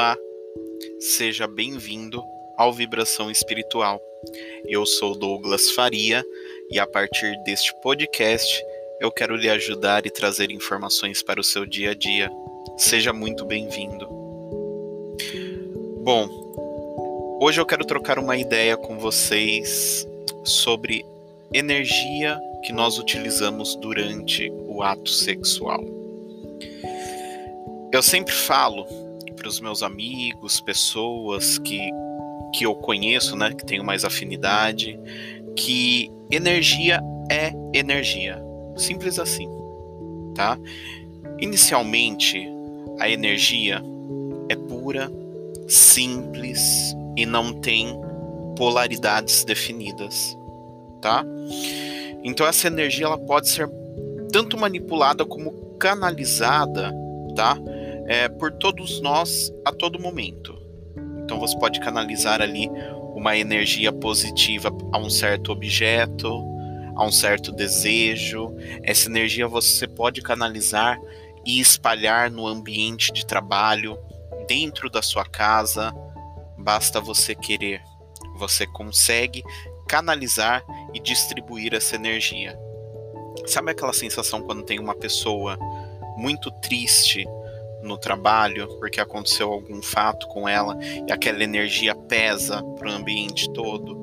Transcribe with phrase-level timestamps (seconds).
[0.00, 0.16] Olá,
[0.98, 2.24] seja bem-vindo
[2.56, 4.00] ao Vibração Espiritual.
[4.64, 6.24] Eu sou Douglas Faria
[6.70, 8.64] e a partir deste podcast
[8.98, 12.32] eu quero lhe ajudar e trazer informações para o seu dia a dia.
[12.78, 14.08] Seja muito bem-vindo.
[16.02, 20.08] Bom, hoje eu quero trocar uma ideia com vocês
[20.42, 21.04] sobre
[21.52, 25.84] energia que nós utilizamos durante o ato sexual.
[27.92, 28.86] Eu sempre falo
[29.50, 31.90] os meus amigos, pessoas que,
[32.54, 34.98] que eu conheço, né, que tenho mais afinidade,
[35.56, 37.00] que energia
[37.30, 38.42] é energia.
[38.76, 39.48] Simples assim,
[40.34, 40.58] tá?
[41.40, 42.48] Inicialmente,
[42.98, 43.82] a energia
[44.48, 45.10] é pura,
[45.68, 47.98] simples e não tem
[48.56, 50.36] polaridades definidas,
[51.00, 51.24] tá?
[52.22, 53.68] Então essa energia ela pode ser
[54.32, 56.92] tanto manipulada como canalizada,
[57.34, 57.58] tá?
[58.10, 60.60] É, por todos nós a todo momento.
[61.22, 62.68] Então você pode canalizar ali
[63.14, 66.26] uma energia positiva a um certo objeto,
[66.96, 68.52] a um certo desejo.
[68.82, 70.98] Essa energia você pode canalizar
[71.46, 73.96] e espalhar no ambiente de trabalho,
[74.48, 75.94] dentro da sua casa.
[76.58, 77.80] Basta você querer.
[78.38, 79.44] Você consegue
[79.86, 82.58] canalizar e distribuir essa energia.
[83.46, 85.56] Sabe aquela sensação quando tem uma pessoa
[86.16, 87.24] muito triste
[87.82, 93.50] no trabalho porque aconteceu algum fato com ela e aquela energia pesa para o ambiente
[93.52, 94.00] todo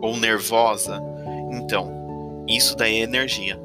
[0.00, 1.02] ou nervosa,
[1.50, 3.60] então isso daí é energia,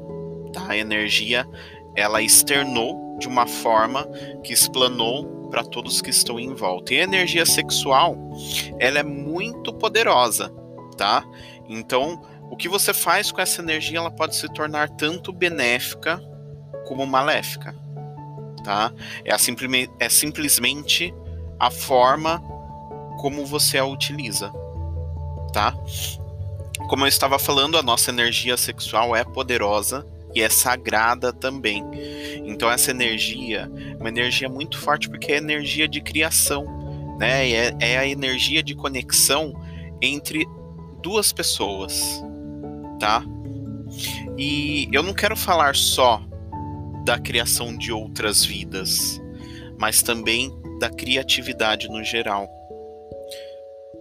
[0.52, 0.66] tá?
[0.68, 1.46] A energia
[1.94, 4.06] ela externou de uma forma
[4.42, 6.92] que explanou para todos que estão em volta.
[6.92, 8.16] E a energia sexual,
[8.78, 10.52] ela é muito poderosa,
[10.96, 11.24] tá?
[11.68, 16.20] Então, o que você faz com essa energia, ela pode se tornar tanto benéfica
[16.86, 17.83] como maléfica
[18.64, 18.92] tá?
[19.24, 21.14] É, a simplesmente, é simplesmente
[21.60, 22.42] a forma
[23.20, 24.50] como você a utiliza,
[25.52, 25.72] tá?
[26.88, 30.04] Como eu estava falando, a nossa energia sexual é poderosa
[30.34, 31.84] e é sagrada também.
[32.44, 36.66] Então essa energia é uma energia muito forte porque é energia de criação,
[37.18, 37.48] né?
[37.50, 39.54] É, é a energia de conexão
[40.02, 40.44] entre
[41.00, 42.22] duas pessoas,
[42.98, 43.22] tá?
[44.36, 46.20] E eu não quero falar só
[47.04, 49.20] da criação de outras vidas,
[49.78, 50.50] mas também
[50.80, 52.48] da criatividade no geral.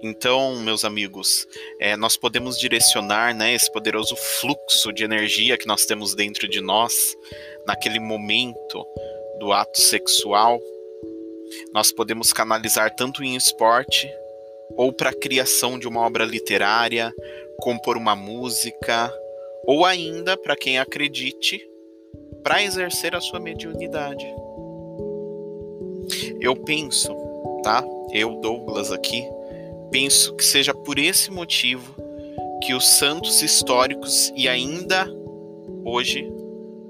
[0.01, 1.45] Então, meus amigos,
[1.79, 6.61] é, nós podemos direcionar né, esse poderoso fluxo de energia que nós temos dentro de
[6.61, 6.93] nós,
[7.65, 8.85] naquele momento
[9.39, 10.59] do ato sexual.
[11.73, 14.09] Nós podemos canalizar tanto em esporte,
[14.75, 17.13] ou para a criação de uma obra literária,
[17.59, 19.13] compor uma música,
[19.65, 21.65] ou ainda, para quem acredite,
[22.43, 24.25] para exercer a sua mediunidade.
[26.39, 27.15] Eu penso,
[27.63, 27.83] tá?
[28.11, 29.23] Eu, Douglas, aqui,
[29.89, 31.95] penso que seja por esse motivo
[32.61, 35.07] que os santos históricos e ainda
[35.85, 36.29] hoje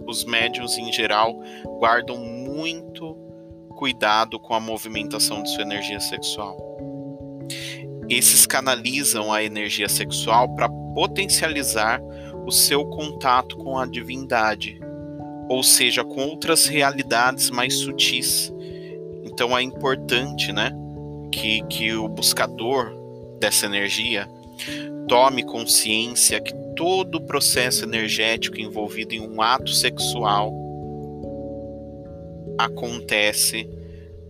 [0.05, 1.39] os médiuns em geral
[1.79, 3.15] guardam muito
[3.77, 6.57] cuidado com a movimentação de sua energia sexual.
[8.09, 12.01] Esses canalizam a energia sexual para potencializar
[12.45, 14.79] o seu contato com a divindade
[15.49, 18.51] ou seja, com outras realidades mais sutis.
[19.23, 20.71] Então é importante, né,
[21.31, 22.93] que, que o buscador
[23.39, 24.27] dessa energia
[25.07, 30.53] tome consciência que todo o processo energético envolvido em um ato sexual
[32.57, 33.67] acontece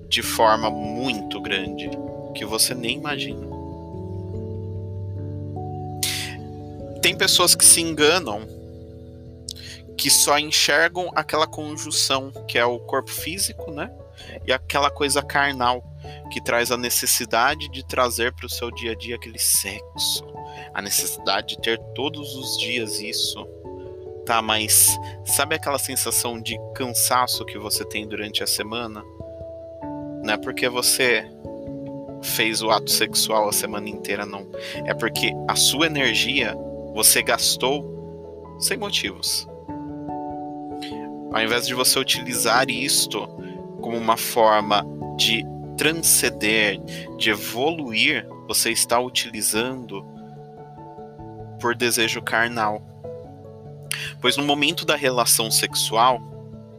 [0.09, 1.89] de forma muito grande
[2.33, 3.47] que você nem imagina.
[7.01, 8.41] Tem pessoas que se enganam
[9.97, 13.91] que só enxergam aquela conjunção que é o corpo físico, né?
[14.45, 15.83] E aquela coisa carnal
[16.31, 20.25] que traz a necessidade de trazer para o seu dia a dia aquele sexo,
[20.73, 23.47] a necessidade de ter todos os dias isso.
[24.25, 29.03] Tá, mas sabe aquela sensação de cansaço que você tem durante a semana?
[30.23, 31.29] Não é porque você
[32.21, 34.47] fez o ato sexual a semana inteira, não.
[34.85, 36.55] É porque a sua energia
[36.93, 39.45] você gastou sem motivos.
[41.33, 43.27] Ao invés de você utilizar isto
[43.81, 44.85] como uma forma
[45.17, 45.43] de
[45.75, 46.79] transcender,
[47.17, 50.05] de evoluir, você está utilizando
[51.59, 52.81] por desejo carnal.
[54.21, 56.19] Pois no momento da relação sexual,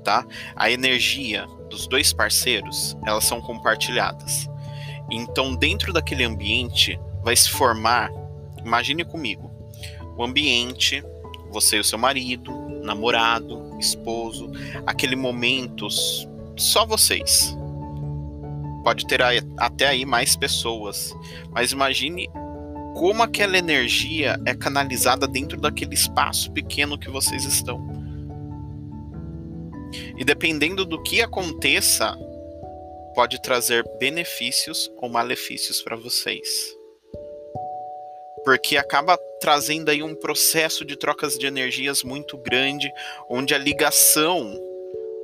[0.04, 0.24] tá?
[0.54, 4.48] A energia dos dois parceiros, elas são compartilhadas.
[5.10, 8.08] Então, dentro daquele ambiente vai se formar,
[8.64, 9.50] imagine comigo,
[10.16, 11.02] o ambiente,
[11.50, 12.52] você e o seu marido,
[12.82, 14.50] namorado, esposo,
[14.86, 15.88] aquele momento
[16.56, 17.56] só vocês.
[18.82, 19.20] pode ter
[19.56, 21.14] até aí mais pessoas,
[21.50, 22.28] mas imagine
[22.94, 27.80] como aquela energia é canalizada dentro daquele espaço pequeno que vocês estão.
[30.16, 32.16] E dependendo do que aconteça,
[33.14, 36.76] pode trazer benefícios ou malefícios para vocês.
[38.44, 42.90] Porque acaba trazendo aí um processo de trocas de energias muito grande,
[43.28, 44.58] onde a ligação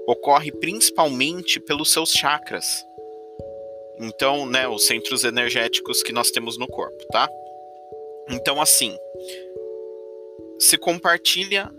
[0.07, 2.85] ocorre principalmente pelos seus chakras.
[3.99, 7.29] Então, né, os centros energéticos que nós temos no corpo, tá?
[8.31, 8.97] Então, assim,
[10.59, 11.71] se compartilha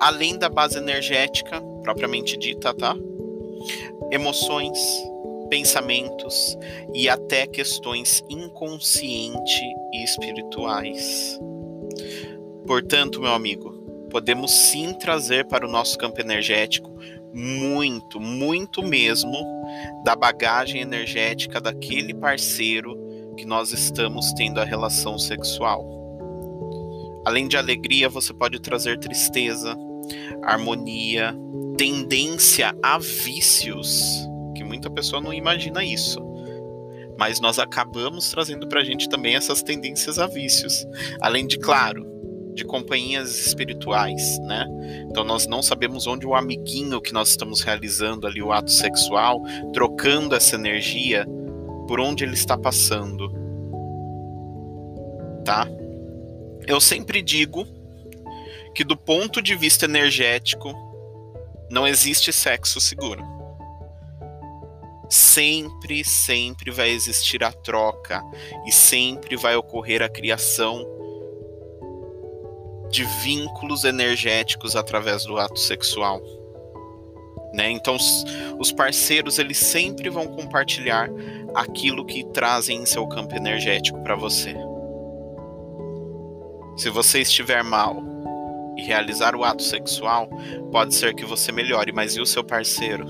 [0.00, 2.94] além da base energética propriamente dita, tá?
[4.10, 4.78] Emoções,
[5.48, 6.56] pensamentos
[6.94, 9.62] e até questões inconsciente
[9.92, 11.38] e espirituais.
[12.66, 13.72] Portanto, meu amigo,
[14.10, 16.90] podemos sim trazer para o nosso campo energético
[17.32, 19.36] muito, muito mesmo
[20.04, 22.96] da bagagem energética daquele parceiro
[23.36, 25.84] que nós estamos tendo a relação sexual.
[27.26, 29.76] Além de alegria, você pode trazer tristeza,
[30.42, 31.36] harmonia,
[31.76, 34.26] tendência a vícios,
[34.56, 36.20] que muita pessoa não imagina isso.
[37.18, 40.86] Mas nós acabamos trazendo para a gente também essas tendências a vícios.
[41.20, 42.06] Além de, claro,
[42.54, 44.66] de companhias espirituais, né?
[45.10, 49.42] Então nós não sabemos onde o amiguinho que nós estamos realizando ali o ato sexual,
[49.72, 51.26] trocando essa energia,
[51.86, 53.30] por onde ele está passando.
[55.44, 55.68] Tá?
[56.66, 57.66] Eu sempre digo
[58.74, 60.72] que do ponto de vista energético
[61.70, 63.35] não existe sexo seguro.
[65.08, 68.22] Sempre, sempre vai existir a troca
[68.66, 70.84] e sempre vai ocorrer a criação
[72.90, 76.20] de vínculos energéticos através do ato sexual.
[77.52, 77.70] Né?
[77.70, 77.96] Então,
[78.58, 81.08] os parceiros eles sempre vão compartilhar
[81.54, 84.54] aquilo que trazem em seu campo energético para você.
[86.76, 88.02] Se você estiver mal
[88.76, 90.28] e realizar o ato sexual,
[90.70, 93.06] pode ser que você melhore, mas e o seu parceiro?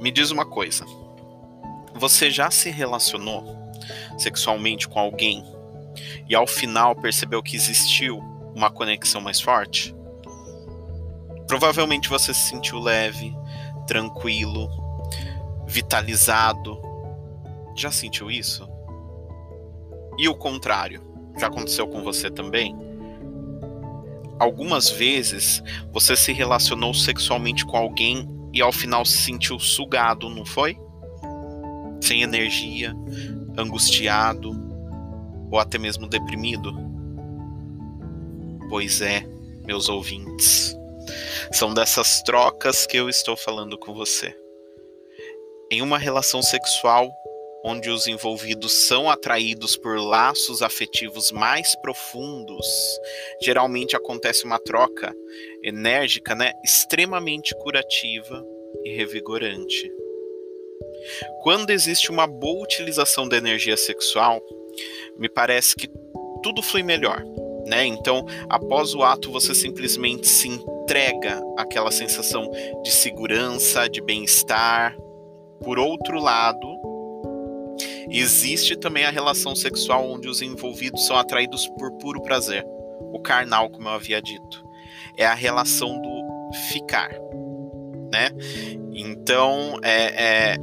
[0.00, 0.84] Me diz uma coisa.
[1.94, 3.44] Você já se relacionou
[4.16, 5.44] sexualmente com alguém
[6.28, 8.18] e ao final percebeu que existiu
[8.54, 9.94] uma conexão mais forte?
[11.48, 13.34] Provavelmente você se sentiu leve,
[13.88, 14.68] tranquilo,
[15.66, 16.80] vitalizado.
[17.74, 18.68] Já sentiu isso?
[20.16, 21.02] E o contrário,
[21.38, 22.76] já aconteceu com você também?
[24.38, 25.60] Algumas vezes
[25.92, 30.76] você se relacionou sexualmente com alguém e ao final se sentiu sugado, não foi?
[32.00, 32.92] Sem energia,
[33.56, 34.50] angustiado,
[35.48, 36.72] ou até mesmo deprimido?
[38.68, 39.24] Pois é,
[39.64, 40.76] meus ouvintes,
[41.52, 44.36] são dessas trocas que eu estou falando com você.
[45.70, 47.08] Em uma relação sexual
[47.68, 52.66] onde os envolvidos são atraídos por laços afetivos mais profundos,
[53.42, 55.14] geralmente acontece uma troca
[55.62, 58.42] enérgica, né, extremamente curativa
[58.84, 59.92] e revigorante.
[61.42, 64.40] Quando existe uma boa utilização da energia sexual,
[65.18, 65.90] me parece que
[66.42, 67.22] tudo flui melhor.
[67.66, 67.84] Né?
[67.84, 72.50] Então, após o ato, você simplesmente se entrega àquela sensação
[72.82, 74.96] de segurança, de bem-estar.
[75.62, 76.87] Por outro lado,
[78.10, 82.64] existe também a relação sexual onde os envolvidos são atraídos por puro prazer,
[83.12, 84.64] o carnal, como eu havia dito.
[85.16, 87.10] É a relação do ficar,
[88.12, 88.30] né?
[88.94, 90.56] Então, é, é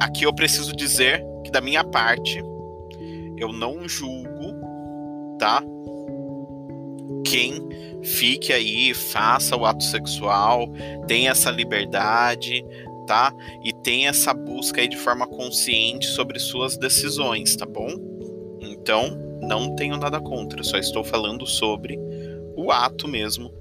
[0.00, 2.42] aqui eu preciso dizer que da minha parte
[3.36, 4.54] eu não julgo,
[5.38, 5.62] tá?
[7.24, 7.68] Quem
[8.02, 10.68] fique aí, faça o ato sexual,
[11.06, 12.64] tem essa liberdade,
[13.64, 17.88] E tem essa busca aí de forma consciente sobre suas decisões, tá bom?
[18.60, 21.98] Então, não tenho nada contra, só estou falando sobre
[22.56, 23.52] o ato mesmo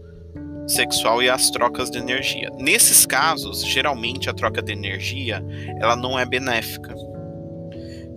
[0.68, 2.50] sexual e as trocas de energia.
[2.58, 5.44] Nesses casos, geralmente a troca de energia,
[5.80, 6.94] ela não é benéfica.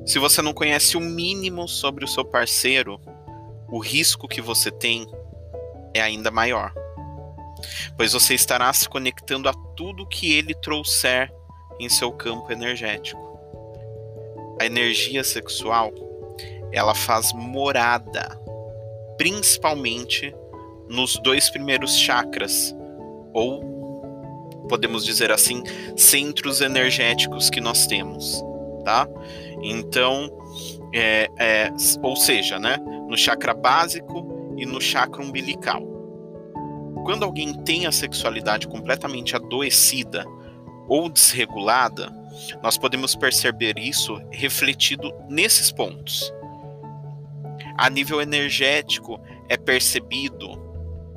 [0.04, 3.00] Se você não conhece o mínimo sobre o seu parceiro,
[3.68, 5.06] o risco que você tem
[5.94, 6.72] é ainda maior.
[7.96, 11.32] Pois você estará se conectando a tudo que ele trouxer
[11.78, 13.20] em seu campo energético.
[14.60, 15.90] A energia sexual,
[16.72, 18.38] ela faz morada,
[19.16, 20.34] principalmente
[20.88, 22.74] nos dois primeiros chakras,
[23.32, 23.70] ou
[24.68, 25.62] podemos dizer assim,
[25.96, 28.44] centros energéticos que nós temos,
[28.84, 29.08] tá?
[29.62, 30.30] Então,
[30.92, 31.70] é, é,
[32.02, 32.76] ou seja, né,
[33.08, 35.89] no chakra básico e no chakra umbilical.
[37.04, 40.24] Quando alguém tem a sexualidade completamente adoecida,
[40.90, 42.12] ou desregulada,
[42.60, 46.34] nós podemos perceber isso refletido nesses pontos.
[47.78, 50.58] A nível energético é percebido,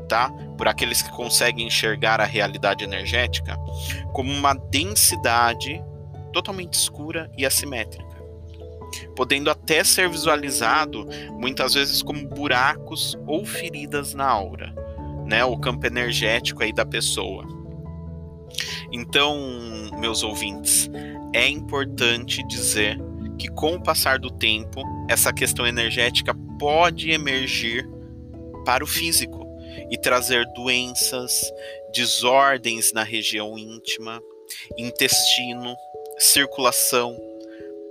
[0.08, 3.58] tá, por aqueles que conseguem enxergar a realidade energética,
[4.14, 5.84] como uma densidade
[6.32, 8.16] totalmente escura e assimétrica,
[9.16, 14.72] podendo até ser visualizado muitas vezes como buracos ou feridas na aura,
[15.26, 17.46] né, o campo energético aí da pessoa.
[18.92, 19.38] Então,
[20.00, 20.90] meus ouvintes,
[21.34, 22.98] é importante dizer
[23.38, 27.88] que com o passar do tempo, essa questão energética pode emergir
[28.66, 29.44] para o físico
[29.90, 31.42] e trazer doenças,
[31.94, 34.22] desordens na região íntima,
[34.78, 35.76] intestino,
[36.20, 37.18] circulação,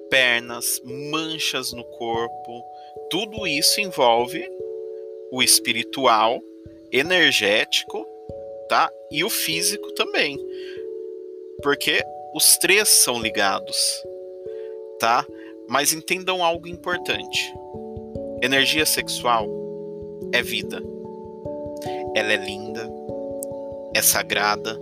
[0.09, 2.65] pernas, manchas no corpo.
[3.11, 4.47] Tudo isso envolve
[5.31, 6.41] o espiritual,
[6.93, 8.07] energético,
[8.69, 8.91] tá?
[9.11, 10.39] E o físico também
[11.63, 13.77] porque os três são ligados,
[14.99, 15.25] tá?
[15.69, 17.55] Mas entendam algo importante:
[18.43, 19.49] energia sexual
[20.33, 20.83] é vida,
[22.15, 22.91] ela é linda,
[23.95, 24.79] é sagrada,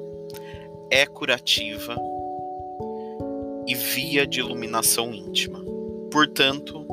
[0.90, 1.96] é curativa
[3.66, 5.62] e via de iluminação íntima.
[6.10, 6.86] Portanto,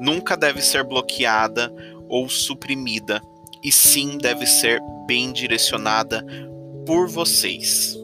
[0.00, 1.72] nunca deve ser bloqueada
[2.08, 3.22] ou suprimida,
[3.62, 6.24] e sim deve ser bem direcionada
[6.86, 7.96] por vocês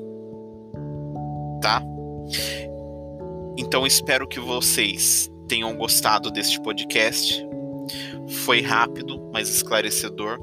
[1.60, 1.82] tá?
[3.56, 7.46] Então espero que vocês tenham gostado deste podcast.
[8.44, 10.38] Foi rápido, mas esclarecedor,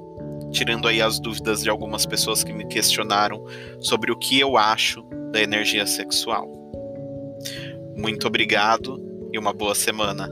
[0.51, 3.43] tirando aí as dúvidas de algumas pessoas que me questionaram
[3.79, 6.51] sobre o que eu acho da energia sexual.
[7.95, 10.29] Muito obrigado e uma boa semana.